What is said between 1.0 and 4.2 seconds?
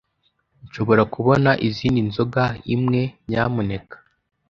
kubona izindi nzoga imwe, nyamuneka?